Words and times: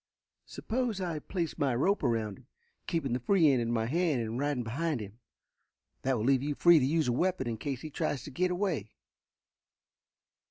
"Suppose 0.47 0.99
I 0.99 1.19
place 1.19 1.59
my 1.59 1.75
rope 1.75 2.01
around 2.01 2.39
him, 2.39 2.47
keeping 2.87 3.13
the 3.13 3.19
free 3.19 3.51
end 3.51 3.61
in 3.61 3.71
my 3.71 3.85
hand 3.85 4.19
and 4.23 4.39
riding 4.39 4.63
behind 4.63 4.99
him? 4.99 5.19
That 6.01 6.17
will 6.17 6.25
leave 6.25 6.41
you 6.41 6.55
free 6.55 6.79
to 6.79 6.85
use 6.87 7.07
a 7.07 7.11
weapon 7.13 7.45
in 7.47 7.59
case 7.59 7.81
he 7.81 7.91
tries 7.91 8.23
to 8.23 8.31
get 8.31 8.49
away." 8.49 8.93